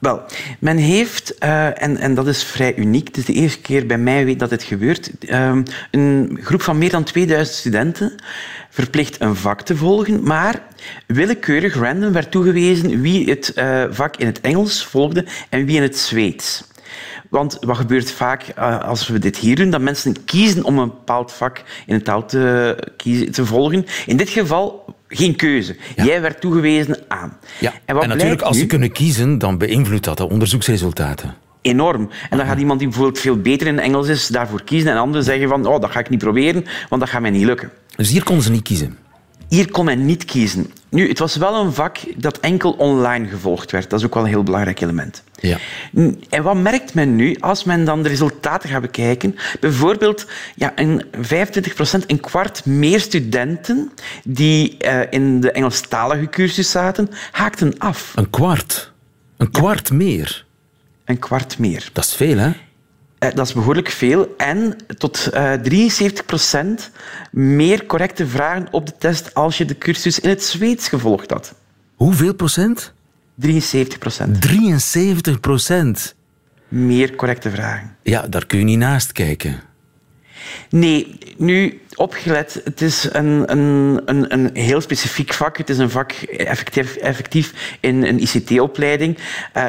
[0.00, 0.22] Wel,
[0.58, 3.98] men heeft, uh, en, en dat is vrij uniek, het is de eerste keer bij
[3.98, 5.58] mij weet dat dit gebeurt, uh,
[5.90, 8.14] een groep van meer dan 2000 studenten
[8.70, 10.62] verplicht een vak te volgen, maar
[11.06, 15.82] willekeurig random werd toegewezen wie het uh, vak in het Engels volgde en wie in
[15.82, 16.68] het Zweeds.
[17.28, 19.70] Want wat gebeurt vaak uh, als we dit hier doen?
[19.70, 23.86] Dat mensen kiezen om een bepaald vak in een taal te, kiezen, te volgen.
[24.06, 25.76] In dit geval geen keuze.
[25.96, 26.04] Ja.
[26.04, 27.38] Jij werd toegewezen aan.
[27.60, 27.72] Ja.
[27.84, 32.10] En, en natuurlijk, als ze kunnen kiezen, dan beïnvloedt dat de onderzoeksresultaten enorm.
[32.30, 34.90] En dan gaat iemand die bijvoorbeeld veel beter in Engels is, daarvoor kiezen.
[34.90, 37.44] En anderen zeggen van, oh, dat ga ik niet proberen, want dat gaat mij niet
[37.44, 37.70] lukken.
[37.96, 38.98] Dus hier konden ze niet kiezen?
[39.50, 40.72] Hier kon men niet kiezen.
[40.88, 43.90] Nu, het was wel een vak dat enkel online gevolgd werd.
[43.90, 45.22] Dat is ook wel een heel belangrijk element.
[45.40, 45.58] Ja.
[46.28, 49.36] En wat merkt men nu als men dan de resultaten gaat bekijken?
[49.60, 53.92] Bijvoorbeeld, ja, een 25 procent, een kwart meer studenten
[54.24, 58.12] die uh, in de Engelstalige cursus zaten, haakten af.
[58.14, 58.92] Een kwart?
[59.36, 59.94] Een kwart ja.
[59.94, 60.44] meer?
[61.10, 61.90] Een kwart meer.
[61.92, 62.48] Dat is veel, hè?
[62.48, 62.54] Uh,
[63.34, 64.34] dat is behoorlijk veel.
[64.36, 66.90] En tot uh, 73 procent
[67.30, 71.54] meer correcte vragen op de test als je de cursus in het Zweeds gevolgd had.
[71.94, 72.92] Hoeveel procent?
[73.34, 74.40] 73 procent.
[74.40, 76.14] 73 procent?
[76.68, 77.96] Meer correcte vragen.
[78.02, 79.60] Ja, daar kun je niet naast kijken.
[80.70, 82.60] Nee, nu opgelet.
[82.64, 85.56] Het is een, een, een, een heel specifiek vak.
[85.56, 89.16] Het is een vak effectief, effectief in een ICT-opleiding.
[89.16, 89.22] Uh,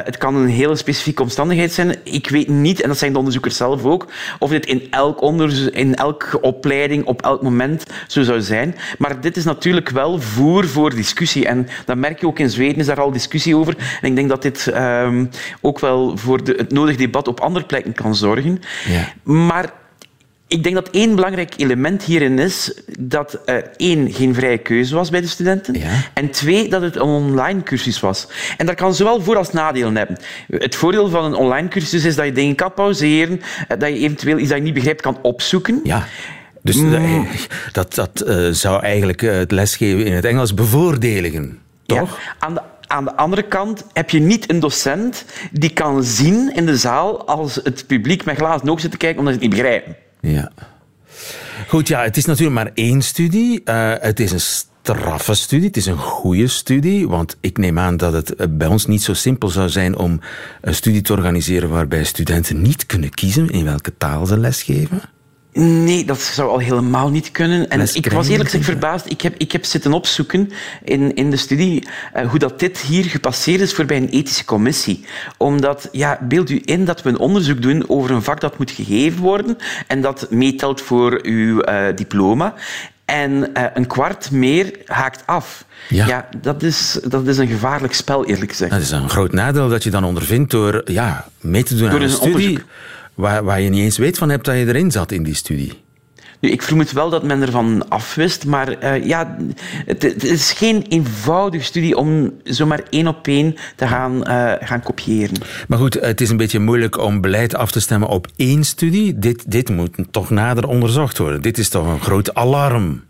[0.04, 1.96] het kan een hele specifieke omstandigheid zijn.
[2.04, 4.06] Ik weet niet, en dat zijn de onderzoekers zelf ook,
[4.38, 8.76] of dit in, elk onderzoek, in elke opleiding op elk moment zo zou zijn.
[8.98, 11.46] Maar dit is natuurlijk wel voer voor discussie.
[11.46, 13.76] En dat merk je ook in Zweden, is daar al discussie over.
[14.00, 15.30] En ik denk dat dit um,
[15.60, 18.60] ook wel voor de, het nodig debat op andere plekken kan zorgen.
[18.84, 19.12] Ja.
[19.22, 19.72] Maar
[20.52, 25.10] ik denk dat één belangrijk element hierin is dat uh, één, geen vrije keuze was
[25.10, 25.78] bij de studenten.
[25.78, 25.90] Ja.
[26.14, 28.28] En twee, dat het een online cursus was.
[28.56, 30.18] En dat kan zowel voor- als nadelen hebben.
[30.48, 33.98] Het voordeel van een online cursus is dat je dingen kan pauzeren, eh, dat je
[33.98, 35.80] eventueel iets dat je niet begrijpt kan opzoeken.
[35.84, 36.06] Ja.
[36.62, 37.26] Dus mm.
[37.72, 42.20] dat, dat uh, zou eigenlijk het lesgeven in het Engels bevoordeligen, toch?
[42.20, 42.34] Ja.
[42.38, 46.66] Aan de aan de andere kant heb je niet een docent die kan zien in
[46.66, 49.58] de zaal als het publiek met glazen ogen zit te kijken omdat ze het niet
[49.58, 49.96] begrijpen.
[50.22, 50.50] Ja.
[51.68, 53.60] Goed, ja, het is natuurlijk maar één studie.
[53.64, 57.96] Uh, het is een straffe studie, het is een goede studie, want ik neem aan
[57.96, 60.20] dat het eh, bij ons niet zo simpel zou zijn om
[60.60, 65.00] een studie te organiseren waarbij studenten niet kunnen kiezen in welke taal ze lesgeven.
[65.54, 67.68] Nee, dat zou al helemaal niet kunnen.
[67.68, 69.10] En ik was eerlijk gezegd verbaasd.
[69.10, 70.50] Ik heb, ik heb zitten opzoeken
[70.84, 71.86] in, in de studie
[72.16, 75.04] uh, hoe dat dit hier gepasseerd is voor bij een ethische commissie.
[75.36, 78.70] Omdat, ja, beeld u in dat we een onderzoek doen over een vak dat moet
[78.70, 82.54] gegeven worden en dat meetelt voor uw uh, diploma.
[83.04, 85.64] En uh, een kwart meer haakt af.
[85.88, 88.70] Ja, ja dat, is, dat is een gevaarlijk spel, eerlijk gezegd.
[88.70, 91.98] Dat is een groot nadeel dat je dan ondervindt door ja, mee te doen door
[91.98, 92.34] aan een, een studie.
[92.34, 92.64] Onderzoek
[93.14, 95.72] waar, waar je niet eens weet van hebt dat je erin zat in die studie.
[96.50, 99.36] Ik vermoed wel dat men ervan afwist, maar uh, ja,
[99.86, 104.82] het, het, is geen eenvoudige studie om zomaar één op één te gaan, uh, gaan
[104.82, 105.36] kopiëren.
[105.68, 109.18] Maar goed, het is een beetje moeilijk om beleid af te stemmen op één studie.
[109.18, 111.42] Dit, dit moet toch nader onderzocht worden.
[111.42, 113.02] Dit is toch een groot alarm.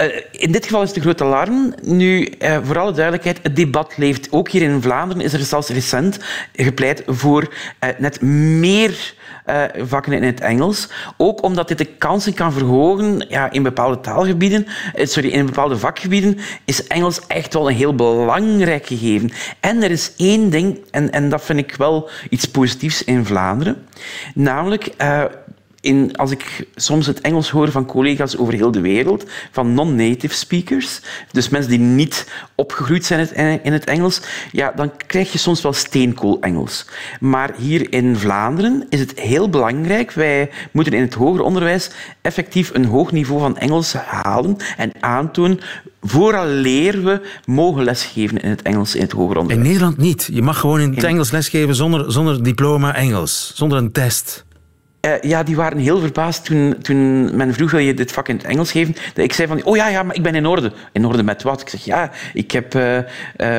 [0.00, 1.74] Uh, in dit geval is het groot alarm.
[1.82, 4.28] Nu, uh, voor alle duidelijkheid, het debat leeft.
[4.30, 6.18] Ook hier in Vlaanderen is er zelfs recent
[6.52, 7.42] gepleit voor
[7.84, 9.14] uh, net meer
[9.78, 10.88] vakken in het Engels.
[11.16, 16.38] Ook omdat dit de kansen kan verhogen ja, in bepaalde taalgebieden, sorry, in bepaalde vakgebieden,
[16.64, 19.30] is Engels echt wel een heel belangrijk gegeven.
[19.60, 23.86] En er is één ding, en, en dat vind ik wel iets positiefs in Vlaanderen,
[24.34, 24.94] namelijk
[25.80, 30.34] in, als ik soms het Engels hoor van collega's over heel de wereld, van non-native
[30.34, 33.28] speakers, dus mensen die niet opgegroeid zijn
[33.62, 34.20] in het Engels,
[34.52, 36.86] ja, dan krijg je soms wel steenkool-Engels.
[37.20, 40.12] Maar hier in Vlaanderen is het heel belangrijk.
[40.12, 41.90] Wij moeten in het hoger onderwijs
[42.20, 45.60] effectief een hoog niveau van Engels halen en aantonen
[46.02, 49.66] vooraleer we mogen lesgeven in het Engels in het hoger onderwijs.
[49.66, 50.28] In Nederland niet.
[50.32, 54.44] Je mag gewoon in het Engels lesgeven zonder, zonder diploma Engels, zonder een test.
[55.06, 58.36] Uh, ja, die waren heel verbaasd toen, toen men vroeg, wil je dit vak in
[58.36, 58.94] het Engels geven?
[59.14, 60.72] Dat ik zei van, oh ja, ja, maar ik ben in orde.
[60.92, 61.60] In orde met wat?
[61.60, 63.02] Ik zeg, ja, ik heb uh, uh,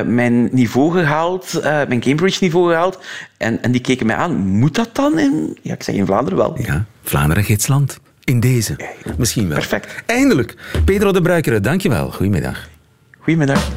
[0.06, 2.98] mijn niveau gehaald, mijn Cambridge-niveau gehaald.
[3.36, 5.58] En, en die keken mij aan, moet dat dan in...
[5.62, 6.60] Ja, ik zeg in Vlaanderen wel.
[6.60, 7.98] Ja, Vlaanderen gidsland.
[8.24, 8.76] In deze.
[9.16, 9.56] Misschien wel.
[9.56, 10.02] Perfect.
[10.06, 10.54] Eindelijk.
[10.84, 12.10] Pedro de Bruikere, dankjewel.
[12.10, 12.68] Goedemiddag.
[13.18, 13.70] Goedemiddag.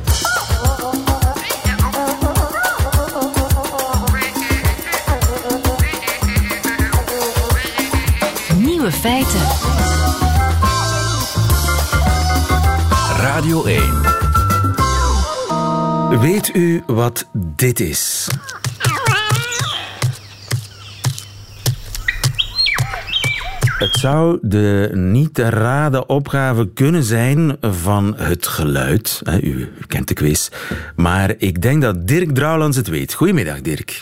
[8.91, 9.41] Feiten.
[13.17, 14.01] Radio 1.
[16.19, 18.27] Weet u wat dit is?
[23.77, 29.21] Het zou de niet te raden opgave kunnen zijn van het geluid.
[29.25, 30.49] U, u kent de quiz.
[30.95, 33.13] Maar ik denk dat Dirk Drouwlands het weet.
[33.13, 34.01] Goedemiddag, Dirk.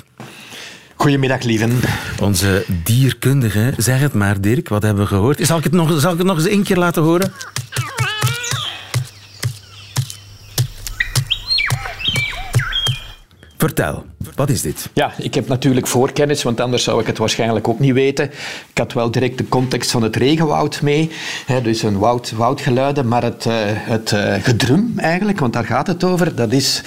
[1.04, 1.80] Goedemiddag, lieven.
[2.22, 3.74] Onze dierkundige.
[3.78, 4.70] Zeg het maar, Dirk.
[4.70, 5.40] Wat hebben we gehoord?
[5.48, 7.34] Zal ik het nog, zal ik het nog eens één keer laten horen?
[13.58, 14.90] Vertel, wat is dit?
[14.94, 18.26] Ja, ik heb natuurlijk voorkennis, want anders zou ik het waarschijnlijk ook niet weten.
[18.70, 21.12] Ik had wel direct de context van het regenwoud mee,
[21.46, 25.88] hè, dus een woud, woudgeluiden, maar het, uh, het uh, gedrum eigenlijk, want daar gaat
[25.88, 26.84] het over, dat is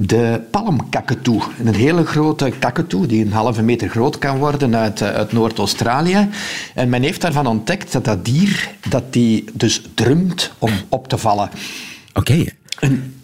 [0.00, 1.42] de palmkakatoe.
[1.64, 6.28] Een hele grote kakatoe die een halve meter groot kan worden uit, uh, uit Noord-Australië.
[6.74, 11.18] En men heeft daarvan ontdekt dat dat dier dat die dus drumt om op te
[11.18, 11.50] vallen.
[12.14, 12.32] Oké.
[12.32, 12.52] Okay.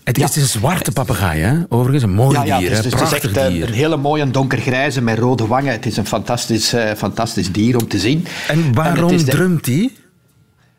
[0.04, 1.56] Het is een zwarte papegaai, hè?
[1.68, 2.68] Overigens, een mooi ja, ja, dier.
[2.68, 3.68] Het is, dus Prachtig het is echt dier.
[3.68, 5.72] een hele mooie donkergrijze met rode wangen.
[5.72, 8.26] Het is een fantastisch, uh, fantastisch dier om te zien.
[8.48, 9.24] En waarom en de...
[9.24, 9.90] drumt hij?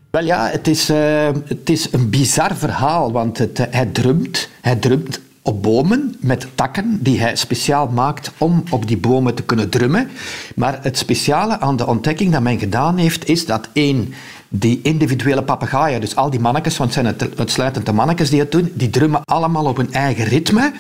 [0.10, 4.50] Wel ja, het is, uh, het is een bizar verhaal, want het, uh, hij drumt.
[4.62, 9.44] Hij drumt op bomen met takken die hij speciaal maakt om op die bomen te
[9.44, 10.10] kunnen drummen.
[10.56, 14.14] Maar het speciale aan de ontdekking dat men gedaan heeft, is dat één,
[14.50, 18.40] die individuele papegaaien, dus al die mannetjes, want het zijn het uitsluitend de mannetjes die
[18.40, 20.74] het doen, die drummen allemaal op hun eigen ritme.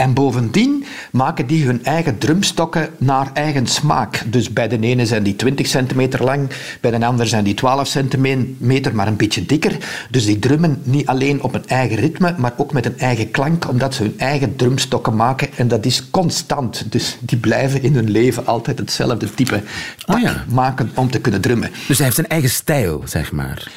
[0.00, 4.22] En bovendien maken die hun eigen drumstokken naar eigen smaak.
[4.26, 7.86] Dus bij de ene zijn die 20 centimeter lang, bij de ander zijn die 12
[7.86, 9.76] centimeter, maar een beetje dikker.
[10.10, 13.68] Dus die drummen niet alleen op een eigen ritme, maar ook met een eigen klank,
[13.68, 15.48] omdat ze hun eigen drumstokken maken.
[15.56, 16.92] En dat is constant.
[16.92, 19.62] Dus die blijven in hun leven altijd hetzelfde type
[20.06, 20.44] oh ja.
[20.48, 21.70] maken om te kunnen drummen.
[21.88, 23.68] Dus hij heeft een eigen stijl, zeg maar.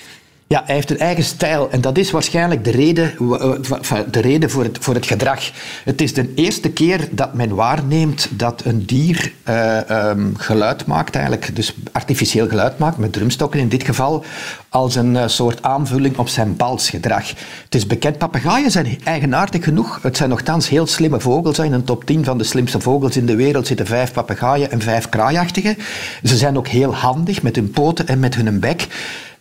[0.48, 3.14] Ja, hij heeft een eigen stijl en dat is waarschijnlijk de reden,
[4.12, 5.52] de reden voor, het, voor het gedrag.
[5.84, 11.16] Het is de eerste keer dat men waarneemt dat een dier uh, um, geluid maakt,
[11.16, 14.24] eigenlijk, dus artificieel geluid maakt, met drumstokken in dit geval,
[14.70, 17.28] als een uh, soort aanvulling op zijn balsgedrag.
[17.64, 20.00] Het is bekend, papegaaien zijn eigenaardig genoeg.
[20.02, 21.60] Het zijn nogthans heel slimme vogels.
[21.60, 24.82] In een top 10 van de slimste vogels in de wereld zitten vijf papegaaien en
[24.82, 25.78] vijf kraaiachtigen.
[26.24, 28.88] Ze zijn ook heel handig met hun poten en met hun bek.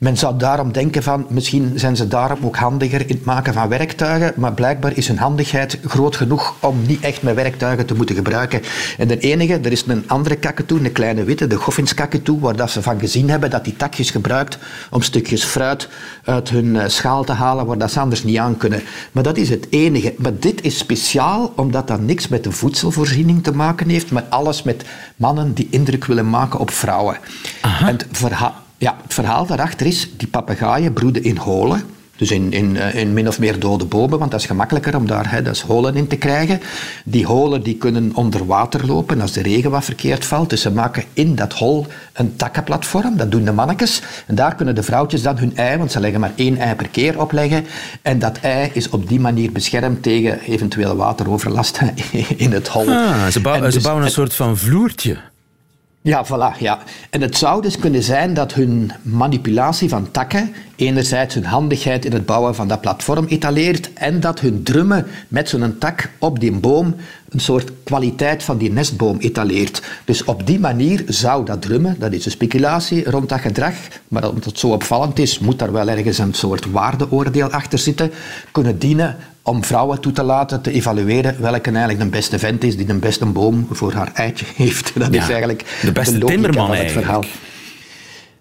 [0.03, 3.69] Men zou daarom denken van, misschien zijn ze daarom ook handiger in het maken van
[3.69, 8.15] werktuigen, maar blijkbaar is hun handigheid groot genoeg om niet echt met werktuigen te moeten
[8.15, 8.63] gebruiken.
[8.99, 12.71] En de enige, er is een andere kakatoe, een kleine witte, de goffinskakatoe, waar dat
[12.71, 14.59] ze van gezien hebben dat die takjes gebruikt
[14.91, 15.89] om stukjes fruit
[16.25, 18.83] uit hun schaal te halen, waar dat ze anders niet aan kunnen.
[19.13, 20.15] Maar dat is het enige.
[20.19, 24.63] Maar dit is speciaal, omdat dat niks met de voedselvoorziening te maken heeft, maar alles
[24.63, 24.85] met
[25.17, 27.17] mannen die indruk willen maken op vrouwen.
[27.61, 27.89] Aha.
[27.89, 28.62] En het verhaal...
[28.83, 31.83] Ja, het verhaal daarachter is, die papegaaien broeden in holen.
[32.17, 35.31] Dus in, in, in min of meer dode bomen, want dat is gemakkelijker om daar
[35.31, 36.61] hè, dus holen in te krijgen.
[37.05, 40.51] Die holen die kunnen onder water lopen als de regen wat verkeerd valt.
[40.51, 44.03] Dus ze maken in dat hol een takkenplatform, dat doen de mannetjes.
[44.27, 46.89] En daar kunnen de vrouwtjes dan hun ei, want ze leggen maar één ei per
[46.89, 47.67] keer opleggen.
[48.03, 51.81] En dat ei is op die manier beschermd tegen eventuele wateroverlast
[52.37, 52.89] in het hol.
[52.89, 55.31] Ah, ze, bouw, dus, ze bouwen een soort van vloertje.
[56.05, 56.59] Ja, voilà.
[56.59, 56.79] Ja.
[57.11, 62.13] En het zou dus kunnen zijn dat hun manipulatie van takken enerzijds hun handigheid in
[62.13, 66.53] het bouwen van dat platform etaleert en dat hun drummen met zo'n tak op die
[66.53, 66.95] boom
[67.33, 69.83] een soort kwaliteit van die nestboom etaleert.
[70.05, 73.75] Dus op die manier zou dat drummen, dat is een speculatie rond dat gedrag,
[74.09, 78.11] maar omdat het zo opvallend is, moet daar wel ergens een soort waardeoordeel achter zitten,
[78.53, 82.77] kunnen dienen om vrouwen toe te laten te evalueren welke eigenlijk de beste vent is
[82.77, 84.93] die de beste boom voor haar eitje heeft.
[84.95, 87.21] Dat Ja, is eigenlijk de beste logica timmerman van het verhaal.
[87.23, 87.51] eigenlijk.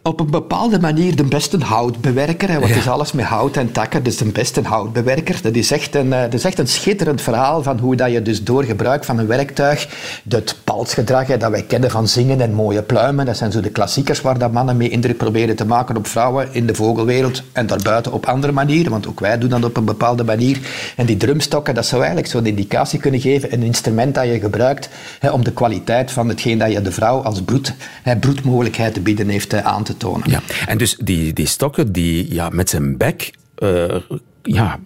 [0.04, 2.50] Op een bepaalde manier de beste houtbewerker.
[2.50, 5.40] Hè, want het is alles met hout en takken, dus de beste houtbewerker.
[5.42, 8.22] Dat is, echt een, eh, dat is echt een schitterend verhaal van hoe dat je
[8.22, 9.88] dus door gebruik van een werktuig
[10.30, 13.70] het palsgedrag hè, dat wij kennen van zingen en mooie pluimen, dat zijn zo de
[13.70, 17.68] klassiekers waar dat mannen mee indruk proberen te maken op vrouwen in de vogelwereld en
[17.68, 20.60] daarbuiten op andere manieren, want ook wij doen dat op een bepaalde manier.
[20.96, 24.90] En die drumstokken, dat zou eigenlijk zo'n indicatie kunnen geven, een instrument dat je gebruikt
[25.20, 29.02] hè, om de kwaliteit van hetgeen dat je de vrouw als broed, hè, broedmogelijkheid te
[29.02, 30.30] bieden heeft eh, aan te tonen.
[30.30, 33.96] Ja, en dus die, die stokken, die, ja, met zijn bek, eh,
[34.44, 34.80] ja,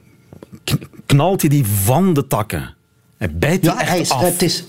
[1.06, 2.76] knalt hij die van de takken.
[3.18, 4.22] Hij bijt die Ja, echt hij af.
[4.22, 4.63] het is,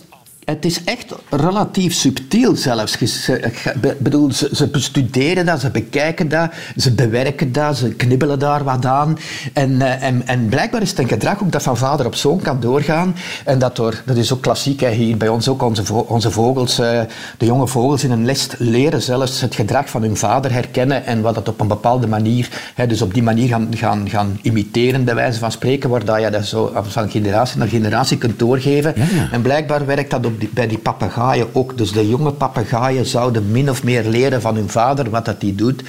[0.46, 2.96] Het is echt relatief subtiel zelfs.
[2.96, 8.64] Ik bedoel, ze, ze, bestuderen dat, ze bekijken dat, ze bewerken dat, ze knibbelen daar
[8.64, 9.18] wat aan.
[9.52, 12.40] En, eh, en, en blijkbaar is het een gedrag ook dat van vader op zoon
[12.40, 13.14] kan doorgaan.
[13.44, 15.62] En dat, door, dat is ook klassiek hè, hier bij ons ook.
[15.62, 17.00] Onze, onze vogels, eh,
[17.38, 21.20] de jonge vogels in een les leren zelfs het gedrag van hun vader herkennen en
[21.20, 25.04] wat het op een bepaalde manier, hè, dus op die manier gaan, gaan, gaan imiteren,
[25.04, 28.94] bij wijze van spreken, waar je dat zo van generatie naar generatie kunt doorgeven.
[29.32, 31.78] En blijkbaar werkt dat op bij die papegaaien ook.
[31.78, 35.54] Dus de jonge papegaaien zouden min of meer leren van hun vader wat dat die
[35.54, 35.82] doet.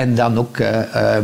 [0.00, 1.16] En dan ook uh,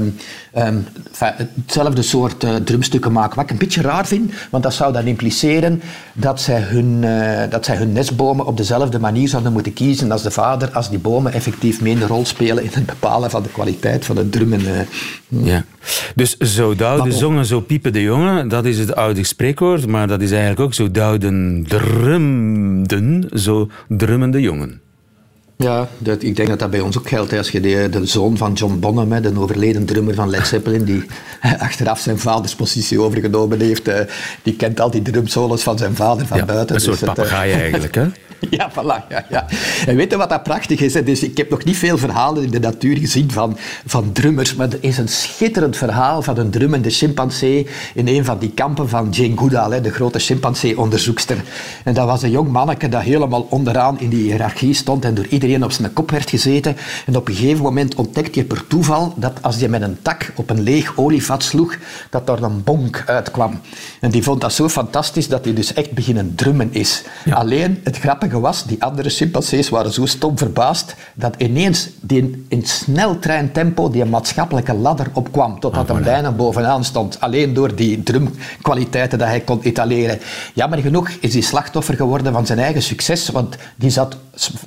[0.57, 0.87] um,
[1.19, 3.37] hetzelfde soort uh, drumstukken maken.
[3.37, 7.43] Wat ik een beetje raar vind, want dat zou dan impliceren dat zij, hun, uh,
[7.51, 10.99] dat zij hun nestbomen op dezelfde manier zouden moeten kiezen als de vader, als die
[10.99, 14.61] bomen effectief mee een rol spelen in het bepalen van de kwaliteit van het drummen.
[15.29, 15.65] Ja.
[16.15, 20.21] Dus zo douwde zongen, zo piepen de jongen, dat is het oude spreekwoord, maar dat
[20.21, 24.81] is eigenlijk ook zo douwden drumden, zo drummen de jongen.
[25.59, 27.33] Ja, dat, ik denk dat dat bij ons ook geldt.
[27.33, 31.05] Als je de, de zoon van John Bonham, de overleden drummer van Led Zeppelin, die
[31.59, 34.01] achteraf zijn vaders positie overgenomen heeft, eh,
[34.43, 36.75] die kent al die drumsolos van zijn vader van buiten.
[36.75, 38.07] Een soort dus papegaai eh, eigenlijk, hè?
[38.51, 39.07] Ja, voilà.
[39.09, 39.47] Ja, ja.
[39.87, 40.93] En weet je wat dat prachtig is?
[40.93, 44.69] Dus ik heb nog niet veel verhalen in de natuur gezien van, van drummers, maar
[44.69, 49.11] er is een schitterend verhaal van een drummende chimpansee in een van die kampen van
[49.11, 51.37] Jane Goodall, de grote chimpansee-onderzoekster.
[51.85, 55.27] En dat was een jong manneke dat helemaal onderaan in die hiërarchie stond en door
[55.27, 56.77] iedereen op zijn kop werd gezeten.
[57.07, 60.33] En op een gegeven moment ontdekte je per toeval dat als je met een tak
[60.35, 61.77] op een leeg olievat sloeg,
[62.11, 63.61] dat er een bonk uitkwam.
[64.01, 67.03] En die vond dat zo fantastisch dat hij dus echt beginnen drummen is.
[67.31, 72.67] Alleen, het grappige was, die andere chimpansees waren zo stom verbaasd, dat ineens die in
[72.67, 77.21] snel treintempo die maatschappelijke ladder opkwam, totdat ah, hij bijna bovenaan stond.
[77.21, 80.19] Alleen door die drumkwaliteiten dat hij kon etaleren.
[80.55, 84.17] Jammer genoeg is hij slachtoffer geworden van zijn eigen succes, want die, zat,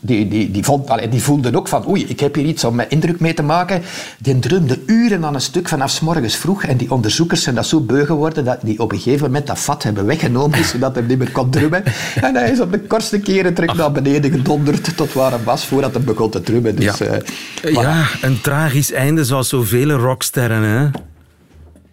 [0.02, 2.76] die, die, die, vond, allee, die voelde ook van, oei, ik heb hier iets om
[2.76, 3.82] met indruk mee te maken.
[4.20, 7.66] Die drumde uren aan een stuk vanaf s morgens vroeg en die onderzoekers zijn dat
[7.66, 11.04] zo beu geworden dat die op een gegeven moment dat vat hebben weggenomen, zodat hij
[11.04, 11.84] niet meer kon drummen.
[12.22, 15.66] En hij is op de kortste keren terug naar beneden gedonderd tot waar hij was
[15.66, 16.76] voordat hij begon te trubben.
[16.76, 17.20] Dus, ja.
[17.66, 20.64] Uh, ja, een tragisch einde zoals zoveel rocksterren.
[20.64, 20.88] Hè?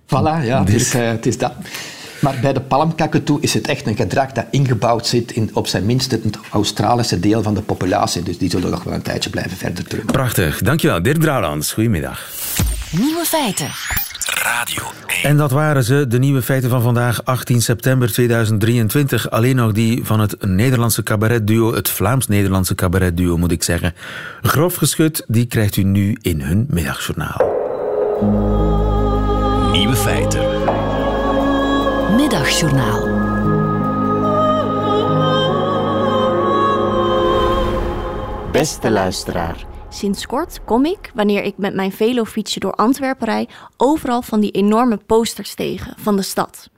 [0.06, 1.52] Voilà, ja, het is, uh, het is dat.
[2.20, 5.86] Maar bij de palmkakatoe is het echt een gedrag dat ingebouwd zit in op zijn
[5.86, 8.22] minst het Australische deel van de populatie.
[8.22, 10.04] Dus die zullen nog wel een tijdje blijven verder terug.
[10.04, 10.60] Prachtig.
[10.60, 11.72] Dankjewel, Dirk Drouwlands.
[11.72, 12.30] Goedemiddag.
[12.90, 13.68] Nieuwe feiten.
[14.46, 15.22] Radio 1.
[15.22, 19.30] En dat waren ze, de nieuwe feiten van vandaag, 18 september 2023.
[19.30, 23.94] Alleen nog die van het Nederlandse cabaretduo, het Vlaams-Nederlandse cabaretduo moet ik zeggen.
[24.42, 27.40] Grof geschud, die krijgt u nu in hun middagjournaal.
[29.72, 30.44] Nieuwe feiten.
[32.16, 33.24] Middagjournaal.
[38.52, 39.75] Beste luisteraar.
[39.96, 44.50] Sinds kort kom ik, wanneer ik met mijn velofietsje door Antwerpen rij, overal van die
[44.50, 46.70] enorme posters tegen van de stad.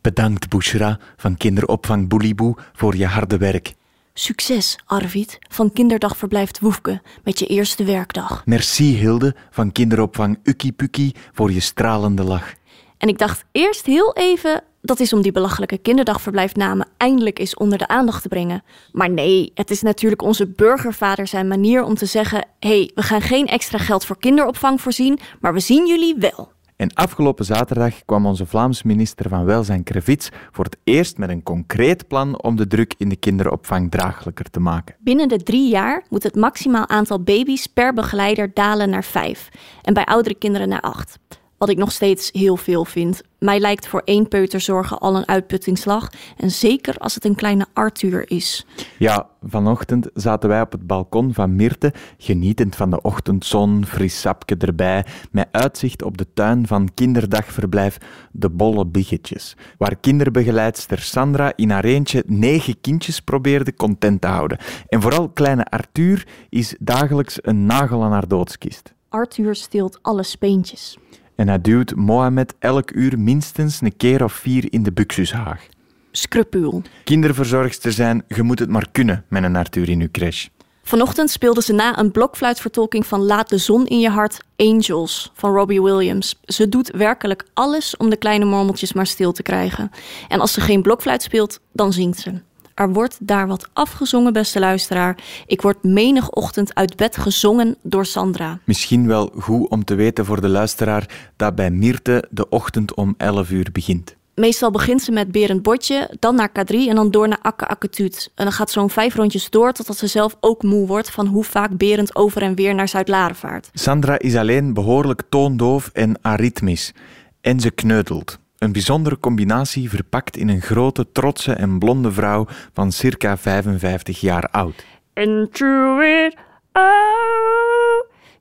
[0.00, 3.74] Bedankt Bushra van kinderopvang Boeliboe voor je harde werk.
[4.14, 8.42] Succes, Arvid, van kinderdagverblijf Woefke met je eerste werkdag.
[8.44, 12.54] Merci Hilde van kinderopvang Ukkie Pukkie voor je stralende lach.
[12.98, 17.78] En ik dacht eerst heel even, dat is om die belachelijke kinderdagverblijfnamen eindelijk eens onder
[17.78, 18.62] de aandacht te brengen.
[18.92, 23.02] Maar nee, het is natuurlijk onze burgervader zijn manier om te zeggen: hé, hey, we
[23.02, 26.52] gaan geen extra geld voor kinderopvang voorzien, maar we zien jullie wel.
[26.76, 31.42] En afgelopen zaterdag kwam onze Vlaams minister van Welzijn Krevits voor het eerst met een
[31.42, 34.94] concreet plan om de druk in de kinderopvang draaglijker te maken.
[34.98, 39.48] Binnen de drie jaar moet het maximaal aantal baby's per begeleider dalen naar vijf
[39.82, 41.18] en bij oudere kinderen naar acht.
[41.64, 43.22] Wat ik nog steeds heel veel vind.
[43.38, 46.08] Mij lijkt voor één peuterzorgen al een uitputtingsslag.
[46.36, 48.66] En zeker als het een kleine Arthur is.
[48.98, 54.56] Ja, vanochtend zaten wij op het balkon van Mirte, genietend van de ochtendzon, fris sapje
[54.56, 57.98] erbij, met uitzicht op de tuin van kinderdagverblijf
[58.32, 64.58] De Bolle Biggetjes, waar kinderbegeleidster Sandra in haar eentje negen kindjes probeerde content te houden.
[64.88, 68.92] En vooral kleine Arthur is dagelijks een nagel aan haar doodskist.
[69.08, 70.98] Arthur steelt alle speentjes
[71.36, 75.66] en hij duwt Mohamed elk uur minstens een keer of vier in de buxushaag.
[76.10, 76.82] Scrupuul.
[77.04, 80.46] Kinderverzorgster zijn, je moet het maar kunnen met een Arthur in uw crash.
[80.82, 85.54] Vanochtend speelde ze na een blokfluitvertolking van Laat de zon in je hart Angels van
[85.54, 86.40] Robbie Williams.
[86.44, 89.90] Ze doet werkelijk alles om de kleine mormeltjes maar stil te krijgen.
[90.28, 92.32] En als ze geen blokfluit speelt, dan zingt ze.
[92.74, 95.18] Er wordt daar wat afgezongen, beste luisteraar.
[95.46, 98.58] Ik word menig ochtend uit bed gezongen door Sandra.
[98.64, 103.14] Misschien wel goed om te weten voor de luisteraar dat bij Mirte de ochtend om
[103.16, 104.16] 11 uur begint.
[104.34, 108.30] Meestal begint ze met Berend Botje, dan naar K3 en dan door naar Akke Akketuut.
[108.34, 111.44] En dan gaat zo'n vijf rondjes door totdat ze zelf ook moe wordt van hoe
[111.44, 113.70] vaak Berend over en weer naar Zuid-Laren vaart.
[113.72, 116.92] Sandra is alleen behoorlijk toondoof en aritmisch.
[117.40, 118.38] En ze kneutelt.
[118.64, 124.48] Een bijzondere combinatie verpakt in een grote, trotse en blonde vrouw van circa 55 jaar
[124.50, 124.84] oud.
[125.14, 126.36] And through it
[126.72, 126.82] oh,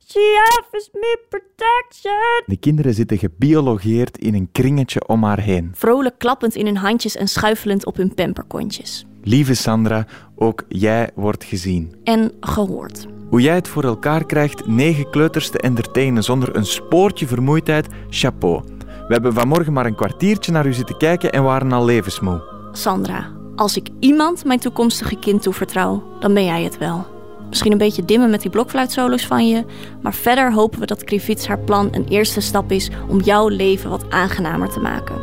[0.07, 2.43] she offers me protection.
[2.45, 5.71] De kinderen zitten gebiologeerd in een kringetje om haar heen.
[5.74, 9.05] Vrolijk klappend in hun handjes en schuifelend op hun pamperkontjes.
[9.24, 10.05] Lieve Sandra,
[10.36, 11.95] ook jij wordt gezien.
[12.03, 13.07] En gehoord.
[13.30, 18.63] Hoe jij het voor elkaar krijgt negen kleuters te entertainen zonder een spoortje vermoeidheid, chapeau.
[19.08, 22.41] We hebben vanmorgen maar een kwartiertje naar u zitten kijken en waren al levensmoe.
[22.72, 27.06] Sandra, als ik iemand mijn toekomstige kind toevertrouw, dan ben jij het wel.
[27.49, 29.66] Misschien een beetje dimmen met die blokfluitsolo's van je,
[30.01, 33.89] maar verder hopen we dat Krivits haar plan een eerste stap is om jouw leven
[33.89, 35.16] wat aangenamer te maken.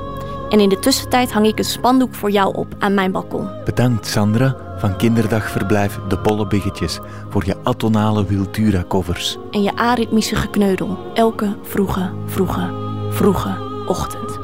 [0.49, 3.49] En in de tussentijd hang ik een spandoek voor jou op aan mijn balkon.
[3.65, 9.39] Bedankt Sandra van Kinderdagverblijf De Bolle Biggetjes voor je atonale Wiltura covers.
[9.51, 12.71] En je aritmische gekneudel elke vroege, vroege,
[13.11, 14.39] vroege ochtend.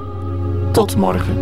[0.72, 1.36] Tot morgen.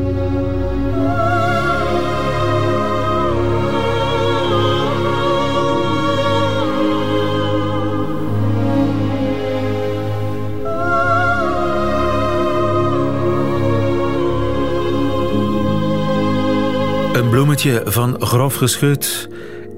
[17.13, 19.29] Een bloemetje van grof geschut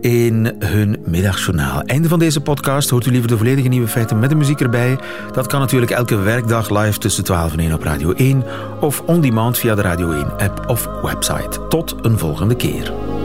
[0.06, 1.82] in hun middagjournaal.
[1.82, 4.98] Einde van deze podcast hoort u liever de volledige nieuwe feiten met de muziek erbij.
[5.32, 8.44] Dat kan natuurlijk elke werkdag live tussen 12 en 1 op Radio 1
[8.80, 11.66] of on demand via de Radio 1 app of website.
[11.68, 13.15] Tot een volgende keer.